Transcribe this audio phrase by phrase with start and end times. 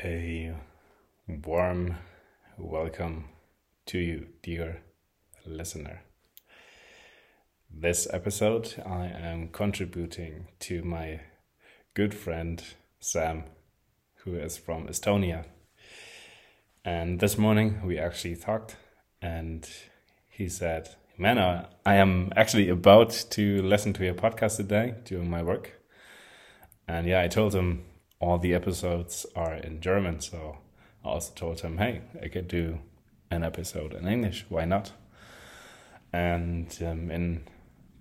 [0.00, 0.54] A
[1.26, 1.96] warm
[2.56, 3.30] welcome
[3.86, 4.80] to you, dear
[5.44, 6.02] listener.
[7.68, 11.22] This episode, I am contributing to my
[11.94, 12.62] good friend
[13.00, 13.42] Sam,
[14.18, 15.46] who is from Estonia.
[16.84, 18.76] And this morning we actually talked,
[19.20, 19.68] and
[20.28, 25.42] he said, Man, I am actually about to listen to your podcast today doing my
[25.42, 25.72] work.
[26.86, 27.84] And yeah, I told him
[28.20, 30.58] all the episodes are in German, so
[31.04, 32.80] I also told him, hey, I could do
[33.30, 34.46] an episode in English.
[34.48, 34.92] Why not?
[36.12, 37.44] And um, in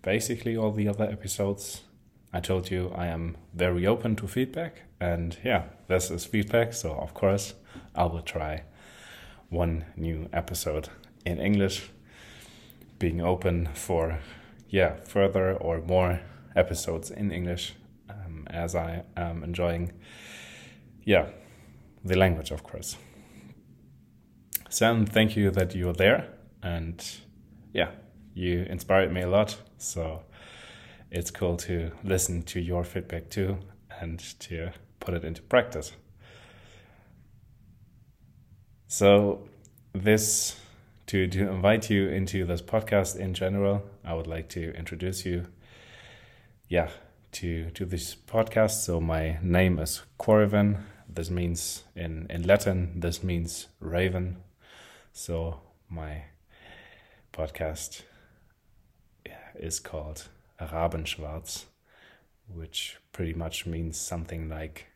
[0.02, 1.82] basically all the other episodes,
[2.34, 4.84] I told you I am very open to feedback.
[5.00, 7.54] And yeah, this is feedback, so of course
[7.94, 8.64] I will try
[9.50, 10.90] one new episode
[11.26, 11.90] in English,
[13.00, 14.20] being open for
[14.70, 16.20] yeah further or more
[16.56, 17.76] episodes in English
[18.50, 19.92] as I am enjoying,
[21.04, 21.28] yeah,
[22.04, 22.98] the language, of course.
[24.70, 26.28] Sam, thank you that you're there,
[26.62, 27.04] and
[27.74, 27.92] yeah,
[28.34, 29.58] you inspired me a lot.
[29.78, 30.24] So
[31.12, 33.58] it's cool to listen to your feedback too
[34.00, 35.94] and to put it into practice.
[38.88, 39.48] So
[39.94, 40.60] this
[41.08, 45.48] to to invite you into this podcast in general, I would like to introduce you.
[46.70, 46.90] Yeah,
[47.38, 48.84] to to this podcast.
[48.84, 50.80] So my name is Corvin.
[51.08, 54.38] This means in in Latin this means raven.
[55.14, 56.24] So my
[57.32, 58.02] podcast
[59.54, 61.66] is called Rabenschwarz,
[62.48, 64.88] which pretty much means something like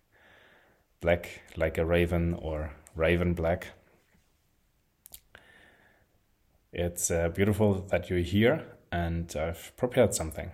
[0.99, 3.67] black, like a raven or raven black.
[6.73, 10.51] It's uh, beautiful that you're here, and I've prepared something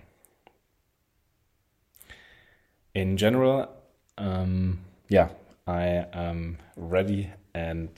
[2.97, 3.69] in general,
[4.17, 5.29] um, yeah,
[5.67, 7.91] I am ready and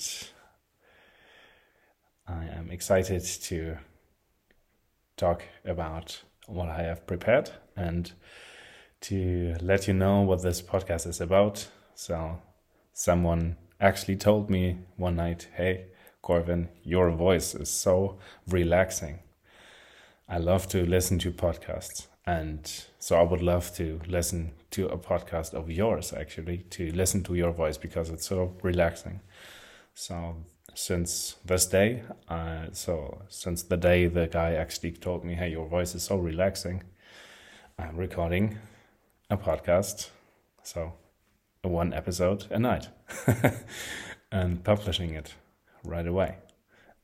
[2.27, 3.77] I am excited to
[5.15, 8.11] talk about what I have prepared and
[9.01, 11.65] to let you know what this podcast is about.
[11.95, 12.41] So,
[12.91, 15.85] someone actually told me one night, Hey,
[16.21, 19.19] Corvin, your voice is so relaxing.
[20.27, 22.07] I love to listen to podcasts.
[22.25, 27.23] And so I would love to listen to a podcast of yours, actually, to listen
[27.23, 29.19] to your voice because it's so relaxing.
[29.93, 30.35] So
[30.75, 35.67] since this day, uh, so since the day the guy actually told me, hey, your
[35.67, 36.83] voice is so relaxing,
[37.77, 38.57] I'm recording
[39.29, 40.09] a podcast.
[40.63, 40.93] So
[41.63, 42.87] one episode a night
[44.31, 45.33] and publishing it
[45.83, 46.37] right away.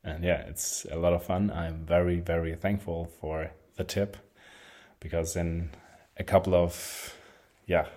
[0.04, 1.52] And yeah, it's a lot of fun.
[1.52, 4.18] I'm very, very thankful for the tip
[5.00, 5.72] because in
[6.18, 7.16] a couple of
[7.66, 7.88] yeah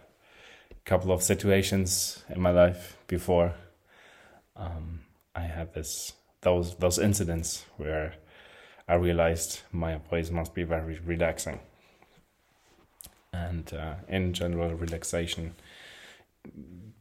[0.71, 3.55] a couple of situations in my life before
[4.57, 5.01] um,
[5.35, 8.15] I had this those those incidents where
[8.87, 11.61] I realized my voice must be very relaxing
[13.33, 15.55] and uh, in general relaxation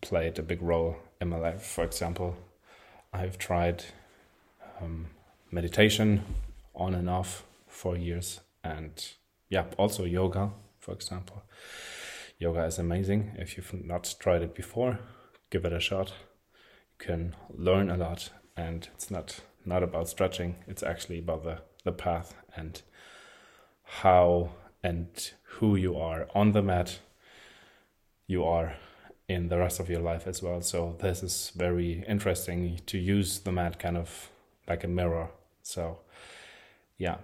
[0.01, 2.35] played a big role in my life for example
[3.13, 3.85] I've tried
[4.81, 5.07] um,
[5.51, 6.23] meditation
[6.75, 8.91] on and off for years and
[9.49, 11.43] yeah, also yoga, for example.
[12.39, 13.31] Yoga is amazing.
[13.35, 14.99] If you've not tried it before,
[15.49, 16.13] give it a shot.
[16.99, 20.55] You can learn a lot, and it's not not about stretching.
[20.67, 22.81] It's actually about the the path and
[23.83, 24.51] how
[24.83, 26.99] and who you are on the mat.
[28.27, 28.75] You are
[29.27, 30.61] in the rest of your life as well.
[30.61, 34.29] So this is very interesting to use the mat kind of
[34.67, 35.29] like a mirror.
[35.63, 35.99] So
[36.97, 37.17] yeah,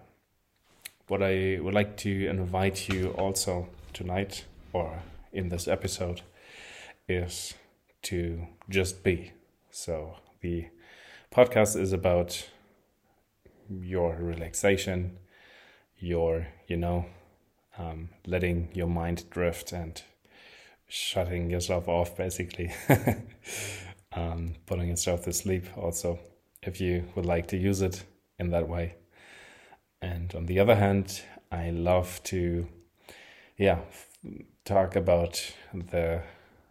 [1.07, 5.01] what I would like to invite you also tonight or
[5.31, 6.21] in this episode
[7.07, 7.53] is
[8.01, 9.31] to just be.
[9.71, 10.67] So the
[11.31, 12.49] podcast is about
[13.69, 15.17] your relaxation,
[15.97, 17.05] your, you know,
[17.77, 20.01] um, letting your mind drift and
[20.87, 22.71] shutting yourself off, basically,
[24.13, 25.65] um, putting yourself to sleep.
[25.77, 26.19] Also,
[26.61, 28.03] if you would like to use it
[28.37, 28.95] in that way.
[30.01, 31.21] And on the other hand,
[31.51, 32.67] I love to,
[33.57, 33.79] yeah,
[34.65, 36.21] talk about the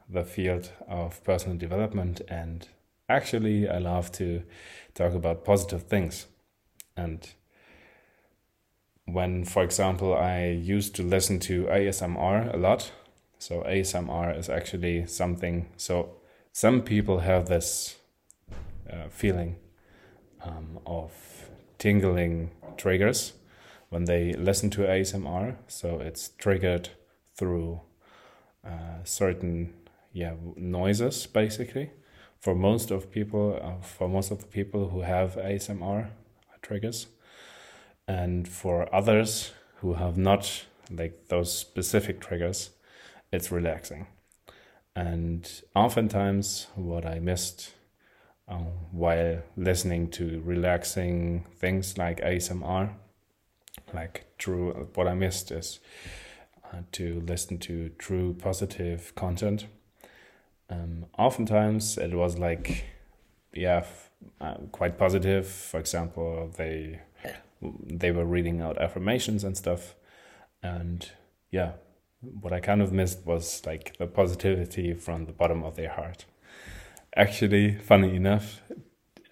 [0.09, 2.69] the field of personal development and
[3.09, 4.43] actually I love to
[4.94, 6.27] talk about positive things.
[6.97, 7.29] And
[9.06, 12.93] when, for example, I used to listen to ASMR a lot,
[13.39, 15.69] so ASMR is actually something.
[15.77, 16.17] So
[16.53, 17.97] some people have this
[18.91, 19.56] uh, feeling
[20.43, 21.11] um, of
[21.79, 23.33] tingling triggers
[23.89, 25.56] when they listen to ASMR.
[25.67, 26.91] So it's triggered
[27.34, 27.81] through
[28.64, 29.75] uh, certain
[30.12, 31.90] yeah noises basically
[32.43, 36.08] for most of people, uh, for most of the people who have ASMR
[36.61, 37.06] triggers,
[38.08, 42.70] and for others who have not like those specific triggers,
[43.32, 44.08] it's relaxing.
[44.96, 47.70] And oftentimes, what I missed
[48.49, 52.90] um, while listening to relaxing things like ASMR,
[53.94, 55.79] like true, what I missed is
[56.93, 59.67] to listen to true positive content.
[60.71, 62.85] Um, oftentimes, it was like,
[63.53, 63.85] yeah,
[64.41, 65.47] uh, quite positive.
[65.47, 67.01] For example, they
[67.87, 69.95] they were reading out affirmations and stuff,
[70.63, 71.11] and
[71.51, 71.73] yeah,
[72.21, 76.25] what I kind of missed was like the positivity from the bottom of their heart.
[77.15, 78.63] Actually, funny enough,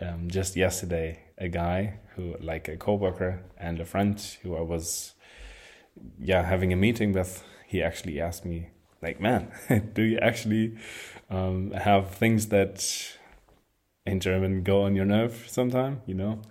[0.01, 5.15] um, just yesterday, a guy who, like a coworker and a friend who I was,
[6.19, 8.71] yeah, having a meeting with, he actually asked me,
[9.03, 9.51] like, man,
[9.95, 10.77] do you actually
[11.31, 13.17] um, have things that
[14.07, 16.03] in German go on your nerve sometime?
[16.07, 16.43] You know.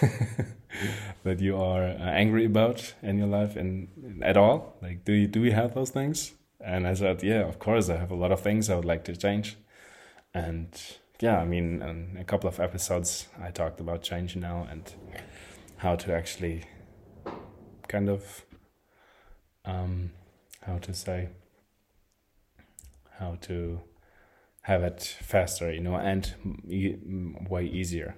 [1.24, 3.88] that you are uh, angry about in your life and
[4.22, 4.76] at all?
[4.82, 6.32] Like, do you do you have those things?
[6.60, 9.04] And I said, yeah, of course, I have a lot of things I would like
[9.04, 9.56] to change.
[10.34, 10.68] And
[11.20, 14.92] yeah, I mean, in a couple of episodes, I talked about change now and
[15.76, 16.64] how to actually
[17.86, 18.44] kind of,
[19.68, 20.10] um,
[20.62, 21.28] how to say,
[23.18, 23.80] how to
[24.62, 26.34] have it faster, you know, and
[27.48, 28.16] way easier.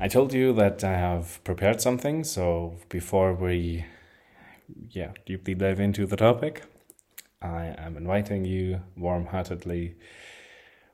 [0.00, 3.84] I told you that I have prepared something, so before we
[4.90, 6.64] yeah, deeply dive into the topic,
[7.40, 9.96] I am inviting you warm heartedly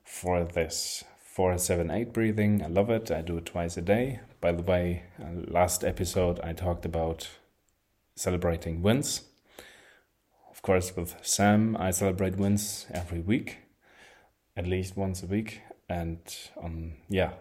[0.04, 2.62] for this 478 breathing.
[2.62, 3.10] I love it.
[3.10, 4.20] I do it twice a day.
[4.40, 7.28] By the way, uh, last episode I talked about
[8.20, 9.22] celebrating wins.
[10.50, 13.58] Of course, with Sam, I celebrate wins every week,
[14.56, 16.20] at least once a week and
[16.62, 17.32] um, yeah,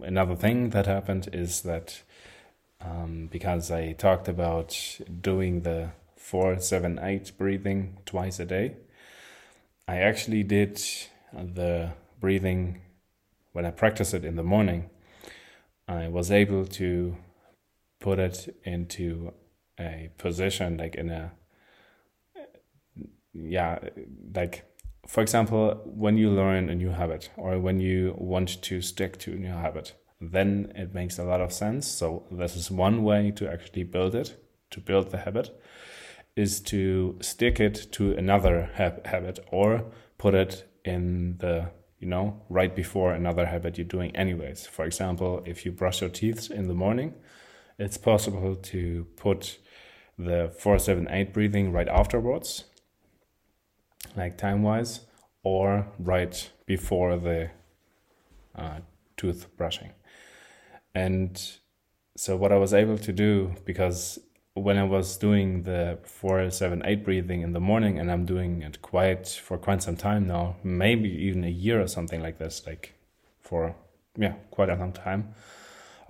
[0.00, 2.02] another thing that happened is that
[2.80, 8.76] um, because I talked about doing the four, seven, eight breathing twice a day,
[9.86, 10.80] I actually did
[11.34, 12.80] the breathing
[13.52, 14.88] when I practiced it in the morning.
[15.86, 17.16] I was able to
[18.00, 19.34] put it into
[19.78, 21.32] a position like in a
[23.32, 23.78] yeah
[24.34, 24.64] like
[25.08, 29.32] for example, when you learn a new habit or when you want to stick to
[29.32, 31.88] a new habit, then it makes a lot of sense.
[31.88, 34.36] So, this is one way to actually build it,
[34.70, 35.58] to build the habit,
[36.36, 39.86] is to stick it to another ha- habit or
[40.18, 44.66] put it in the, you know, right before another habit you're doing, anyways.
[44.66, 47.14] For example, if you brush your teeth in the morning,
[47.78, 49.58] it's possible to put
[50.18, 52.64] the 478 breathing right afterwards
[54.16, 55.00] like time wise,
[55.42, 57.50] or right before the
[58.54, 58.80] uh,
[59.16, 59.92] tooth brushing.
[60.94, 61.40] And
[62.16, 64.18] so, what I was able to do, because
[64.54, 68.62] when I was doing the four, seven, eight breathing in the morning, and I'm doing
[68.62, 72.66] it quite for quite some time now, maybe even a year or something like this,
[72.66, 72.94] like
[73.40, 73.76] for
[74.16, 75.34] yeah, quite a long time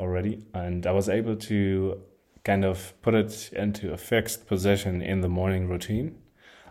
[0.00, 0.44] already.
[0.54, 2.00] And I was able to
[2.48, 6.08] kind of put it into a fixed position in the morning routine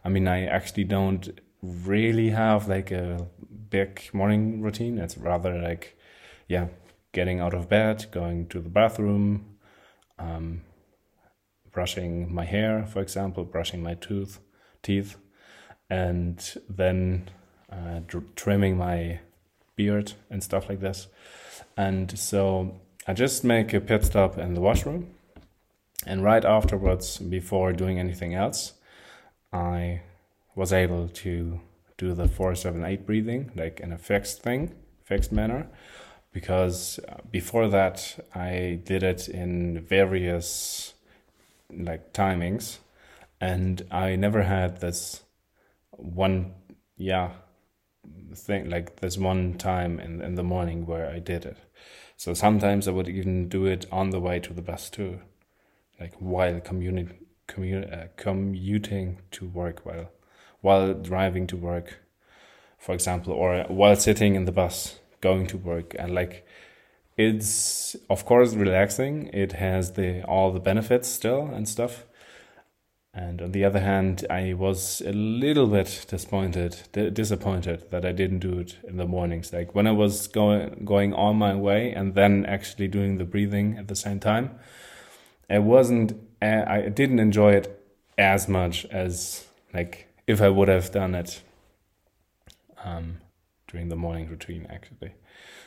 [0.07, 1.27] I mean, I actually don't
[1.61, 3.27] really have like a
[3.69, 4.99] big morning routine.
[4.99, 5.97] It's rather like,
[6.47, 6.67] yeah,
[7.11, 9.57] getting out of bed, going to the bathroom,
[10.17, 10.61] um,
[11.73, 14.39] brushing my hair, for example, brushing my tooth,
[14.81, 15.17] teeth,
[15.89, 17.29] and then
[17.69, 17.99] uh,
[18.37, 19.19] trimming my
[19.75, 21.07] beard and stuff like this.
[21.75, 25.13] And so I just make a pit stop in the washroom,
[26.07, 28.73] and right afterwards, before doing anything else,
[29.51, 30.01] I
[30.55, 31.59] was able to
[31.97, 34.73] do the 478 breathing like in a fixed thing,
[35.03, 35.67] fixed manner.
[36.31, 40.93] Because uh, before that, I did it in various
[41.71, 42.77] like timings,
[43.41, 45.23] and I never had this
[45.91, 46.53] one,
[46.95, 47.31] yeah,
[48.35, 51.57] thing like this one time in in the morning where I did it.
[52.17, 55.19] So sometimes I would even do it on the way to the bus too,
[55.99, 57.11] like while commuting
[57.47, 60.09] commu- uh, commuting to work while
[60.61, 61.99] while driving to work
[62.77, 65.95] for example or while sitting in the bus going to work.
[65.97, 66.45] And like
[67.17, 69.27] it's of course relaxing.
[69.33, 72.05] It has the all the benefits still and stuff.
[73.13, 78.39] And on the other hand i was a little bit disappointed disappointed that i didn't
[78.39, 79.51] do it in the mornings.
[79.51, 83.77] Like when i was going going on my way and then actually doing the breathing
[83.77, 84.59] at the same time
[85.49, 87.83] it wasn't I didn't enjoy it
[88.17, 91.41] as much as like if I would have done it
[92.83, 93.17] um,
[93.67, 95.13] during the morning routine actually.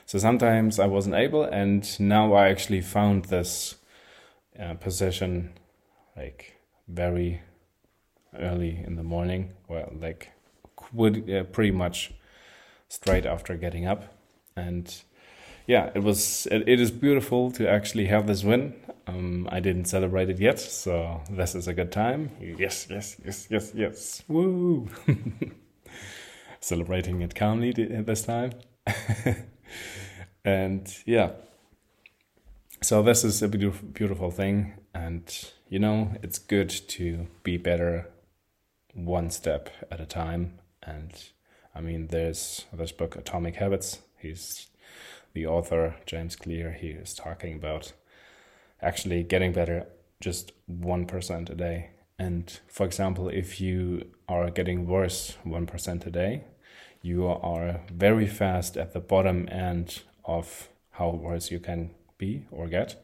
[0.06, 3.76] So sometimes I wasn't able, and now I actually found this
[4.58, 5.52] uh, position
[6.16, 6.56] like
[6.88, 7.42] very
[8.36, 9.52] early in the morning.
[9.68, 10.32] Well, like
[10.92, 12.12] would uh, pretty much
[12.88, 14.12] straight after getting up,
[14.56, 15.02] and
[15.66, 18.74] yeah, it was it, it is beautiful to actually have this win.
[19.06, 22.30] Um, I didn't celebrate it yet, so this is a good time.
[22.40, 24.22] Yes, yes, yes, yes, yes.
[24.28, 24.88] Woo!
[26.60, 28.52] Celebrating it calmly this time.
[30.44, 31.30] and yeah,
[32.82, 38.08] so this is a beautiful, beautiful thing, and you know it's good to be better
[38.94, 40.58] one step at a time.
[40.82, 41.12] And
[41.74, 43.98] I mean, there's this book, Atomic Habits.
[44.18, 44.69] He's
[45.32, 46.72] the author, James Clear.
[46.72, 47.92] He is talking about
[48.82, 49.86] actually getting better
[50.20, 51.90] just 1% a day.
[52.18, 56.44] And for example, if you are getting worse 1% a day,
[57.02, 62.68] you are very fast at the bottom end of how worse you can be or
[62.68, 63.02] get.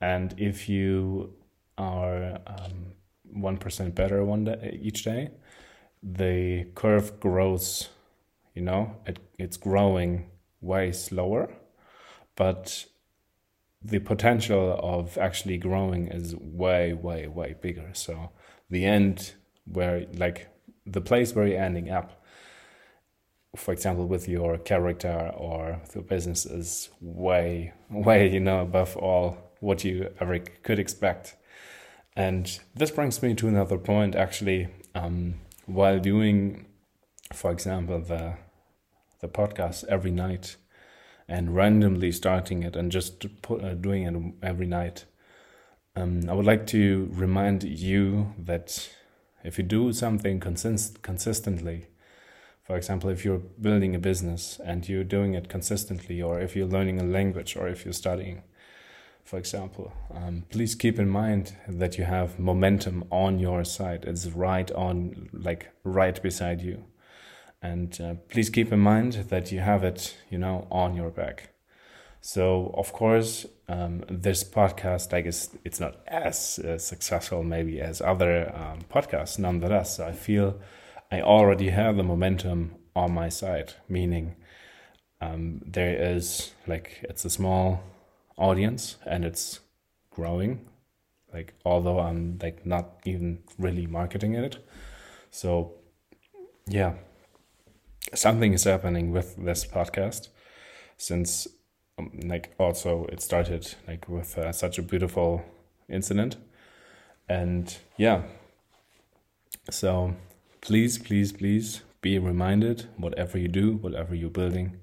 [0.00, 1.34] And if you
[1.78, 2.94] are um,
[3.36, 5.30] 1% better one day, each day,
[6.02, 7.90] the curve grows,
[8.54, 10.31] you know, it, it's growing
[10.62, 11.52] way slower,
[12.34, 12.86] but
[13.84, 17.90] the potential of actually growing is way, way, way bigger.
[17.92, 18.30] So
[18.70, 19.32] the end
[19.64, 20.48] where, like,
[20.86, 22.24] the place where you're ending up,
[23.56, 29.36] for example, with your character or the business is way, way, you know, above all
[29.60, 31.36] what you ever could expect.
[32.16, 34.68] And this brings me to another point actually.
[34.94, 36.66] Um, while doing,
[37.32, 38.34] for example, the
[39.22, 40.56] the podcast every night,
[41.26, 45.06] and randomly starting it and just put, uh, doing it every night.
[45.96, 48.90] Um, I would like to remind you that
[49.44, 51.86] if you do something consist- consistently,
[52.62, 56.66] for example, if you're building a business and you're doing it consistently, or if you're
[56.66, 58.42] learning a language, or if you're studying,
[59.24, 64.04] for example, um, please keep in mind that you have momentum on your side.
[64.04, 66.84] It's right on, like right beside you.
[67.62, 71.50] And uh, please keep in mind that you have it, you know, on your back.
[72.20, 78.00] So, of course, um, this podcast, I guess it's not as uh, successful maybe as
[78.00, 79.38] other um, podcasts.
[79.38, 80.60] Nonetheless, I feel
[81.10, 84.36] I already have the momentum on my side, meaning
[85.20, 87.82] um, there is like it's a small
[88.36, 89.60] audience and it's
[90.10, 90.66] growing.
[91.32, 94.58] Like, although I'm like not even really marketing it,
[95.30, 95.74] so
[96.66, 96.94] yeah,
[98.14, 100.28] something is happening with this podcast
[100.96, 101.46] since
[101.98, 105.44] um, like also it started like with uh, such a beautiful
[105.88, 106.36] incident.
[107.28, 108.22] And yeah.
[109.70, 110.14] So
[110.60, 114.76] please please please be reminded whatever you do whatever you're building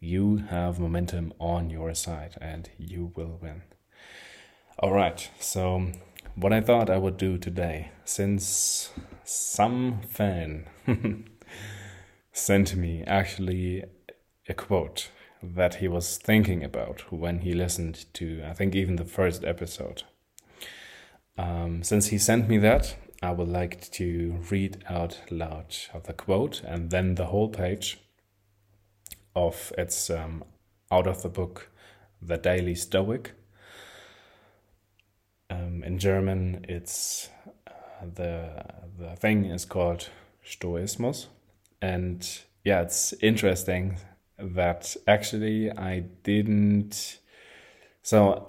[0.00, 3.62] you have momentum on your side and you will win.
[4.78, 5.28] All right.
[5.38, 5.92] So
[6.36, 8.90] what i thought i would do today since
[9.24, 10.66] some fan
[12.36, 13.82] sent me actually
[14.46, 15.10] a quote
[15.42, 20.02] that he was thinking about when he listened to, I think, even the first episode.
[21.38, 26.12] Um, since he sent me that, I would like to read out loud of the
[26.12, 27.98] quote and then the whole page
[29.34, 30.44] of it's um,
[30.90, 31.70] out of the book
[32.20, 33.32] The Daily Stoic.
[35.48, 37.30] Um, in German, it's
[37.66, 38.64] uh, the
[38.98, 40.08] the thing is called
[40.44, 41.26] Stoismus,
[41.86, 42.18] and
[42.64, 43.96] yeah, it's interesting
[44.38, 47.20] that actually I didn't.
[48.02, 48.46] So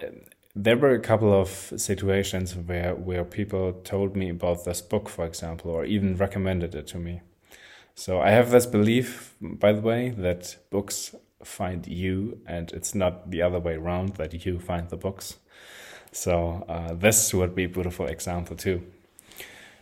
[0.55, 5.25] there were a couple of situations where where people told me about this book, for
[5.25, 7.21] example, or even recommended it to me.
[7.95, 13.29] So I have this belief, by the way, that books find you, and it's not
[13.31, 15.37] the other way around that you find the books.
[16.11, 18.81] So uh, this would be a beautiful example too,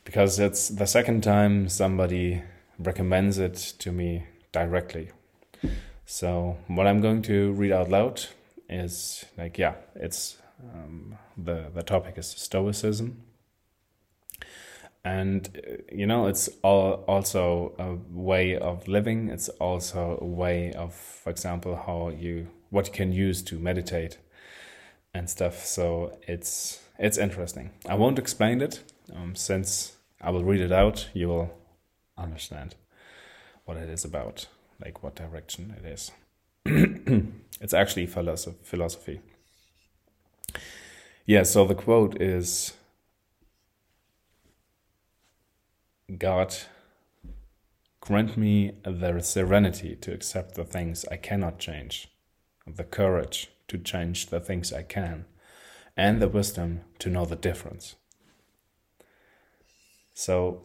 [0.03, 2.41] because it's the second time somebody
[2.79, 5.11] recommends it to me directly.
[6.05, 8.25] So what I'm going to read out loud
[8.69, 10.37] is like yeah, it's
[10.73, 13.23] um, the the topic is stoicism,
[15.03, 19.29] and uh, you know it's all also a way of living.
[19.29, 24.17] It's also a way of, for example, how you what you can use to meditate
[25.13, 25.65] and stuff.
[25.65, 27.71] So it's it's interesting.
[27.87, 28.81] I won't explain it
[29.15, 31.09] um, since I will read it out.
[31.13, 31.64] You will
[32.17, 32.75] understand
[33.65, 34.47] what it is about,
[34.83, 36.11] like what direction it is.
[37.61, 39.21] it's actually philosophy.
[41.25, 42.73] Yeah, so the quote is
[46.17, 46.55] God
[47.99, 52.09] grant me the serenity to accept the things I cannot change,
[52.67, 55.25] the courage to change the things I can,
[55.97, 57.95] and the wisdom to know the difference.
[60.13, 60.64] So,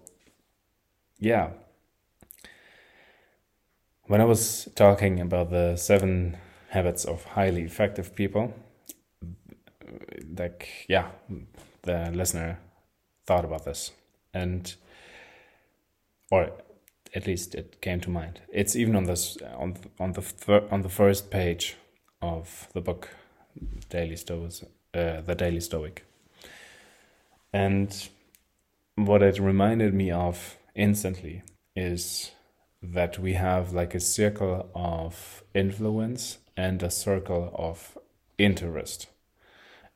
[1.21, 1.51] yeah.
[4.07, 6.37] When I was talking about the seven
[6.71, 8.53] habits of highly effective people,
[10.37, 11.11] like, yeah,
[11.83, 12.59] the listener
[13.27, 13.93] thought about this.
[14.35, 14.75] And,
[16.31, 16.51] or
[17.15, 18.41] at least it came to mind.
[18.53, 21.77] It's even on this on on the on the first page
[22.23, 23.09] of the book,
[23.89, 24.53] Daily Stoic,
[24.95, 26.05] uh, the Daily Stoic.
[27.53, 28.09] And
[28.95, 31.43] what it reminded me of instantly
[31.77, 32.33] is
[32.83, 37.99] that we have like a circle of influence and a circle of
[38.39, 39.07] interest.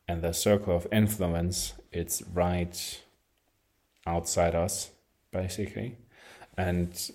[0.06, 3.02] And the circle of influence, it's right
[4.06, 4.90] outside us,
[5.32, 5.96] basically.
[6.58, 7.10] And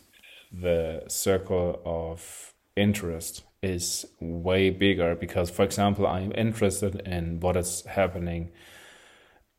[0.52, 7.84] the circle of interest is way bigger because, for example, I'm interested in what is
[7.86, 8.52] happening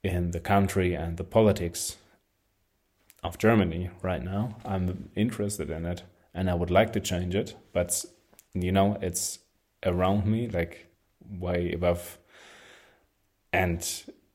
[0.03, 1.97] in the country and the politics
[3.23, 4.57] of Germany right now.
[4.65, 6.03] I'm interested in it
[6.35, 8.05] and I would like to change it, but
[8.55, 9.39] you know, it's
[9.85, 10.87] around me, like
[11.29, 12.19] way above
[13.53, 13.87] and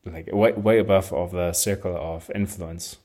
[0.06, 2.98] like way, way above of the circle of influence.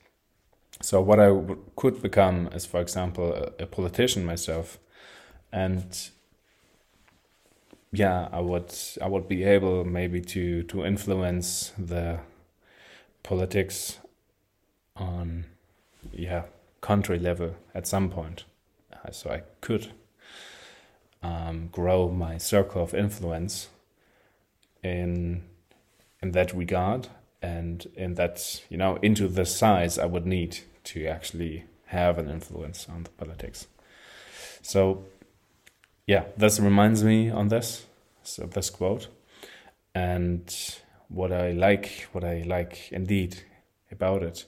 [0.81, 1.31] So what I
[1.75, 4.79] could become is, for example, a, a politician myself,
[5.51, 6.09] and
[7.91, 12.19] yeah, I would I would be able maybe to to influence the
[13.23, 13.99] politics
[14.95, 15.45] on
[16.11, 16.43] yeah
[16.81, 18.43] country level at some point.
[18.91, 19.91] Uh, so I could
[21.23, 23.69] um, grow my circle of influence
[24.83, 25.43] in
[26.21, 27.07] in that regard
[27.41, 32.29] and in that you know into the size I would need to actually have an
[32.29, 33.67] influence on the politics.
[34.61, 35.05] So
[36.07, 37.85] yeah, this reminds me on this,
[38.23, 39.07] so this quote,
[39.93, 40.43] and
[41.09, 43.43] what I like, what I like indeed
[43.91, 44.45] about it,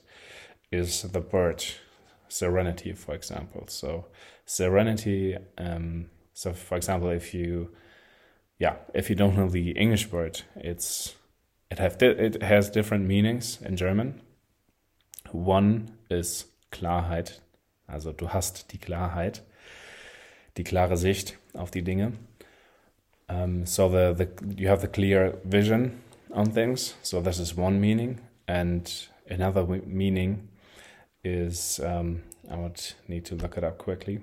[0.74, 1.64] is the word
[2.28, 3.64] serenity, for example.
[3.68, 4.06] So
[4.46, 5.36] serenity.
[5.56, 7.70] Um, so for example, if you,
[8.58, 11.14] yeah, if you don't know the English word, it's
[11.70, 14.20] it have it has different meanings in German.
[15.32, 17.40] One is Klarheit,
[17.88, 19.40] also du hast die Klarheit,
[20.56, 22.12] die klare Sicht auf die Dinge.
[23.28, 24.28] Um, so the, the
[24.60, 26.94] you have the clear vision on things.
[27.02, 30.48] So this is one meaning, and another meaning
[31.24, 34.20] is um, I would need to look it up quickly.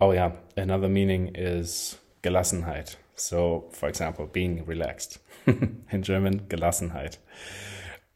[0.00, 2.96] Oh yeah, another meaning is Gelassenheit.
[3.16, 5.18] So, for example, being relaxed.
[5.46, 7.18] In German, Gelassenheit.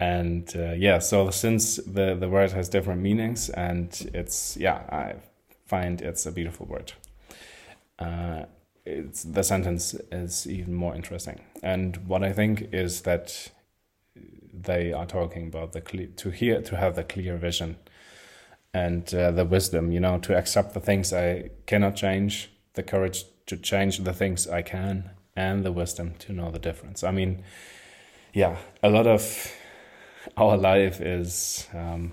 [0.01, 5.17] And uh, yeah, so since the, the word has different meanings, and it's, yeah, I
[5.67, 6.93] find it's a beautiful word.
[7.99, 8.45] Uh,
[9.25, 11.41] the sentence is even more interesting.
[11.63, 13.51] And what I think is that
[14.53, 17.77] they are talking about the clear, to hear, to have the clear vision
[18.75, 23.25] and uh, the wisdom, you know, to accept the things I cannot change, the courage
[23.47, 27.03] to change the things I can, and the wisdom to know the difference.
[27.03, 27.43] I mean,
[28.33, 29.53] yeah, a lot of
[30.37, 32.13] our life is um,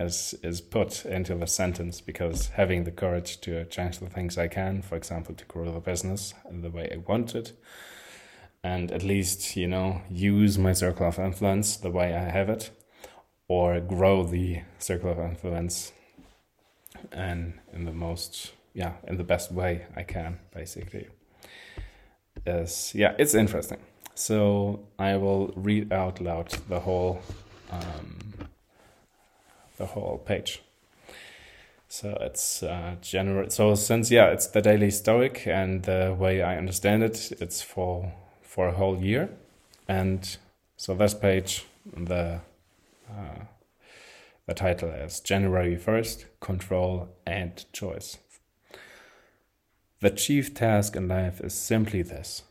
[0.00, 4.48] is is put into the sentence because having the courage to change the things I
[4.48, 7.52] can, for example, to grow the business the way I want it,
[8.64, 12.70] and at least you know use my circle of influence the way I have it,
[13.46, 15.92] or grow the circle of influence,
[17.12, 21.08] and in the most yeah in the best way I can basically.
[22.46, 23.78] Is yeah, it's interesting.
[24.14, 27.20] So I will read out loud the whole
[27.70, 28.18] um,
[29.80, 30.62] the whole page.
[31.88, 33.50] So it's uh, general.
[33.50, 38.12] So since yeah, it's the daily Stoic, and the way I understand it, it's for
[38.42, 39.28] for a whole year,
[39.88, 40.36] and
[40.76, 41.66] so this page,
[41.96, 42.40] the
[43.10, 43.44] uh,
[44.46, 48.18] the title is January first: Control and Choice.
[50.00, 52.44] The chief task in life is simply this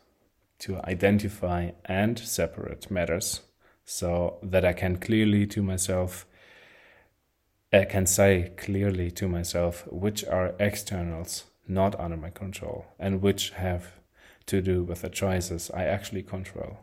[0.60, 3.40] to identify and separate matters
[3.84, 6.26] so that I can clearly to myself
[7.72, 13.50] I can say clearly to myself which are externals not under my control and which
[13.50, 13.92] have
[14.46, 16.78] to do with the choices I actually control.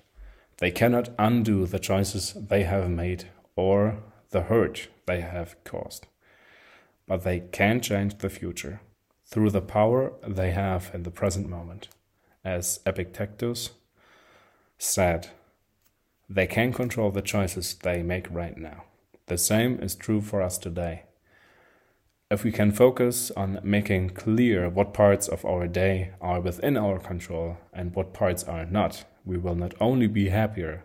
[0.59, 6.09] They cannot undo the choices they have made or the hurt they have caused.
[7.07, 8.81] But they can change the future
[9.25, 11.87] through the power they have in the present moment.
[12.44, 13.70] As Epictetus
[14.79, 15.29] said,
[16.29, 18.83] they can control the choices they make right now.
[19.27, 21.05] The same is true for us today.
[22.28, 26.98] If we can focus on making clear what parts of our day are within our
[26.98, 30.82] control and what parts are not, we will not only be happier,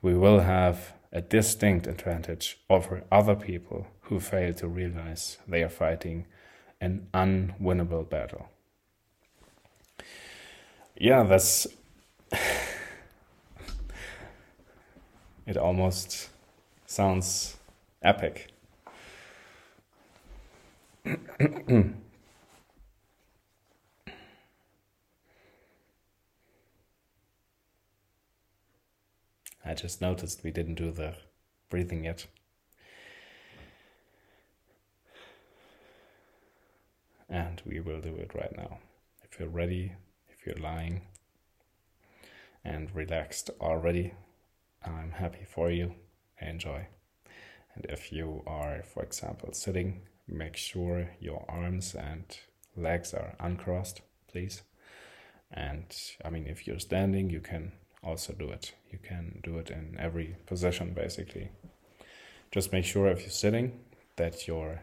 [0.00, 5.68] we will have a distinct advantage over other people who fail to realize they are
[5.68, 6.26] fighting
[6.80, 8.48] an unwinnable battle.
[10.96, 11.66] Yeah, that's.
[15.46, 16.30] it almost
[16.86, 17.58] sounds
[18.02, 18.50] epic.
[29.64, 31.14] I just noticed we didn't do the
[31.68, 32.26] breathing yet.
[37.28, 38.78] And we will do it right now.
[39.22, 39.92] If you're ready,
[40.30, 41.02] if you're lying
[42.64, 44.14] and relaxed already,
[44.84, 45.94] I'm happy for you.
[46.40, 46.86] Enjoy.
[47.74, 52.24] And if you are, for example, sitting make sure your arms and
[52.76, 54.62] legs are uncrossed, please.
[55.50, 55.86] And
[56.24, 58.74] I mean, if you're standing, you can also do it.
[58.90, 61.50] You can do it in every position, basically.
[62.50, 63.80] Just make sure if you're sitting
[64.16, 64.82] that your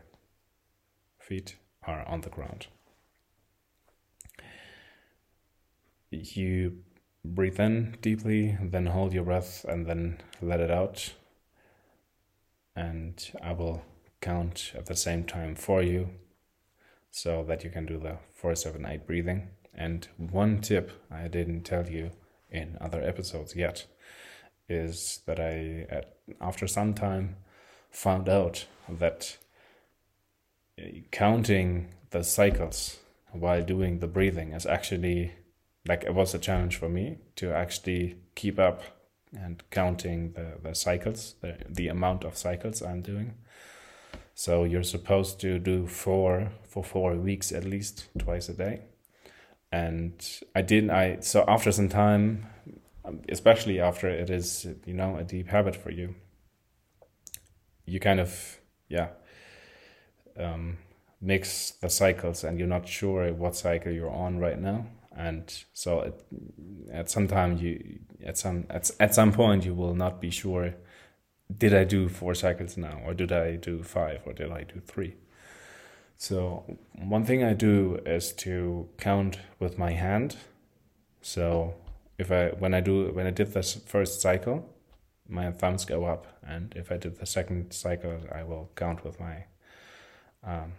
[1.20, 2.68] feet are on the ground.
[6.12, 6.80] You
[7.24, 11.14] breathe in deeply, then hold your breath, and then let it out.
[12.76, 13.84] And I will
[14.26, 16.10] count at the same time for you
[17.12, 19.50] so that you can do the 478 breathing.
[19.74, 22.12] And one tip I didn't tell you
[22.50, 23.86] in other episodes yet
[24.68, 26.04] is that I,
[26.42, 27.36] after some time,
[27.92, 29.38] found out that
[30.80, 32.98] uh, counting the cycles
[33.32, 35.34] while doing the breathing is actually
[35.88, 38.82] like it was a challenge for me to actually keep up
[39.38, 43.36] and counting the, the cycles, the, the amount of cycles I'm doing.
[44.38, 48.82] So you're supposed to do four for four weeks at least, twice a day.
[49.72, 50.14] And
[50.54, 50.90] I didn't.
[50.90, 52.46] I so after some time,
[53.30, 56.16] especially after it is you know a deep habit for you,
[57.86, 59.08] you kind of yeah
[60.38, 60.78] um,
[61.22, 64.86] mix the cycles, and you're not sure what cycle you're on right now.
[65.16, 66.26] And so it,
[66.92, 70.76] at some time you at some at at some point you will not be sure
[71.56, 74.80] did I do four cycles now, or did I do five, or did I do
[74.80, 75.16] three?
[76.18, 80.38] So one thing I do is to count with my hand.
[81.22, 81.76] So
[82.18, 84.70] if I when I do when I did this first cycle,
[85.28, 89.20] my thumbs go up, and if I did the second cycle, I will count with
[89.20, 89.46] my
[90.44, 90.74] um,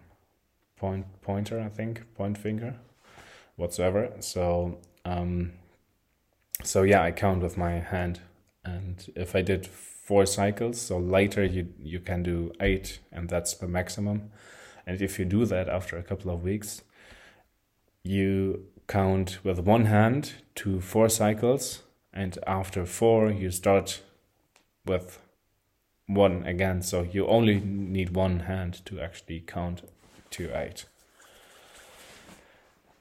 [0.77, 2.75] point pointer, I think point finger,
[3.57, 4.13] whatsoever.
[4.21, 5.53] So um,
[6.63, 8.21] so yeah, I count with my hand,
[8.65, 9.69] and if I did
[10.07, 10.81] four cycles.
[10.81, 14.31] So later you you can do eight, and that's the maximum.
[14.87, 16.83] And if you do that after a couple of weeks,
[18.05, 24.03] you count with one hand to four cycles, and after four, you start
[24.85, 25.19] with
[26.07, 26.83] one again.
[26.83, 29.83] So you only need one hand to actually count
[30.31, 30.87] to eight.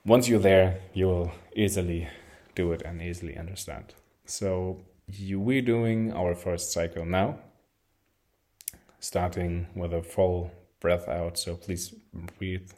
[0.06, 2.08] Once you're there, you will easily
[2.56, 3.94] do it and easily understand.
[4.26, 4.80] So
[5.40, 7.40] we're doing our first cycle now,
[9.00, 11.38] starting with a full breath out.
[11.38, 11.94] So please
[12.38, 12.72] breathe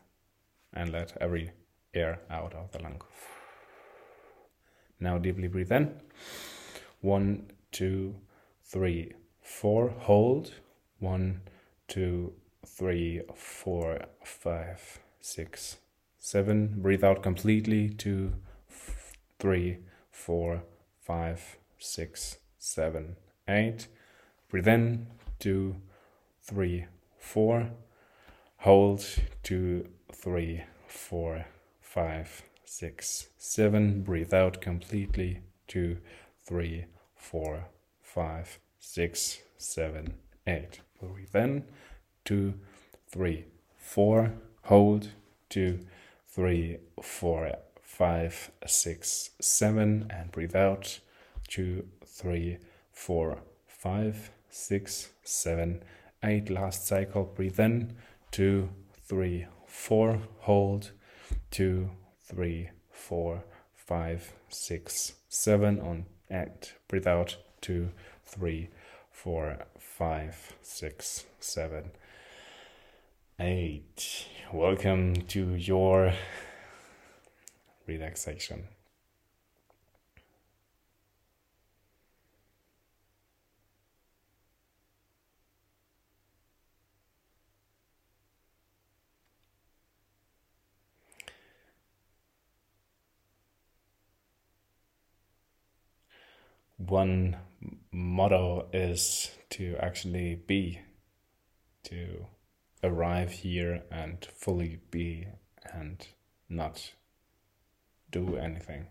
[0.74, 1.52] and let every
[1.94, 3.02] air out of the lung.
[5.00, 5.92] Now deeply breathe in.
[7.02, 8.16] One, two,
[8.64, 9.90] three, four.
[9.90, 10.52] Hold.
[11.00, 11.42] One,
[11.88, 12.34] two,
[12.66, 15.78] three, four, five, six,
[16.18, 16.82] seven.
[16.82, 17.90] Breathe out completely.
[17.90, 18.34] Two,
[19.40, 19.78] three,
[20.12, 20.64] four,
[21.00, 23.16] five, six, seven,
[23.48, 23.88] eight.
[24.50, 25.08] Breathe in.
[25.40, 25.76] Two,
[26.42, 26.86] three,
[27.18, 27.70] four.
[28.58, 29.06] Hold.
[29.44, 31.46] Two, three, four,
[31.82, 34.02] five, six, seven.
[34.02, 35.42] Breathe out completely.
[35.68, 35.98] Two,
[36.44, 36.86] three,
[37.16, 37.66] four,
[38.02, 40.14] five, six, seven,
[40.46, 40.82] eight.
[41.02, 41.64] Breathe in.
[42.26, 42.56] Two,
[43.10, 43.46] three,
[43.78, 44.34] four.
[44.64, 45.10] Hold.
[45.50, 45.80] Two,
[46.28, 50.08] three, four, five, six, seven.
[50.10, 51.00] And breathe out.
[51.48, 52.58] Two, three,
[52.92, 55.84] four, five, six, seven,
[56.24, 56.50] eight.
[56.50, 57.24] Last cycle.
[57.24, 57.96] Breathe in.
[58.32, 58.70] Two,
[59.08, 60.20] three, four.
[60.40, 60.92] Hold
[61.52, 61.90] two,
[62.22, 67.90] three, four, five, six, seven on and breathe out two,
[68.26, 68.70] three,
[69.12, 71.92] four, five, six, seven,
[73.40, 74.28] eight.
[74.52, 76.14] Welcome to your
[77.86, 78.68] relaxation.
[96.78, 97.38] One
[97.92, 100.80] motto is to actually be,
[101.84, 102.26] to
[102.84, 105.28] arrive here and fully be
[105.74, 106.08] and
[106.50, 106.94] not
[108.12, 108.88] do anything.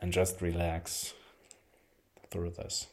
[0.00, 1.14] And just relax
[2.30, 2.88] through this.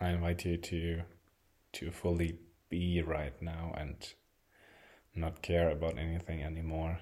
[0.00, 1.02] I invite you to
[1.72, 3.94] to fully be right now and
[5.14, 6.98] not care about anything anymore.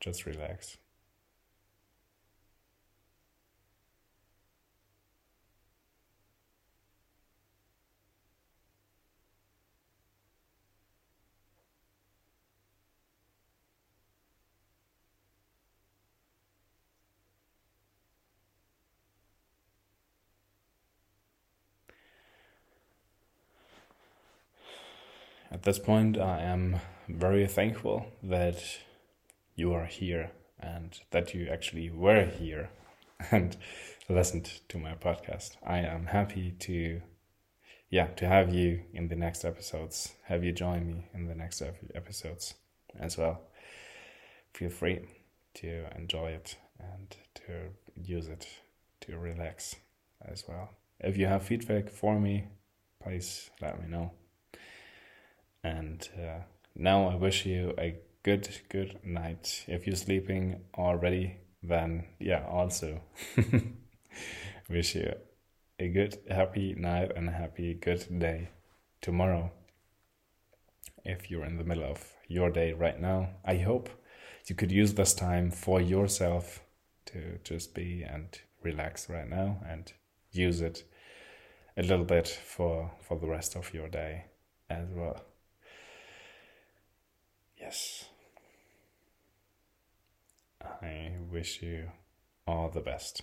[0.00, 0.76] Just relax.
[25.62, 28.60] At this point, I am very thankful that
[29.54, 32.70] you are here and that you actually were here
[33.30, 33.56] and
[34.08, 35.52] listened to my podcast.
[35.64, 37.00] I am happy to
[37.90, 40.16] yeah, to have you in the next episodes.
[40.24, 41.62] Have you join me in the next
[41.94, 42.54] episodes
[42.98, 43.42] as well.
[44.54, 45.06] Feel free
[45.54, 47.52] to enjoy it and to
[47.94, 48.48] use it
[49.02, 49.76] to relax
[50.24, 50.70] as well.
[50.98, 52.48] If you have feedback for me,
[53.00, 54.10] please let me know.
[55.64, 56.42] And uh,
[56.74, 59.64] now I wish you a good, good night.
[59.68, 63.00] If you're sleeping already, then yeah, also
[64.68, 65.14] wish you
[65.78, 68.50] a good, happy night and a happy, good day
[69.00, 69.52] tomorrow.
[71.04, 73.90] If you're in the middle of your day right now, I hope
[74.46, 76.62] you could use this time for yourself
[77.06, 78.28] to just be and
[78.62, 79.92] relax right now and
[80.30, 80.84] use it
[81.76, 84.26] a little bit for for the rest of your day
[84.70, 85.31] as well.
[90.60, 91.90] I wish you
[92.46, 93.22] all the best.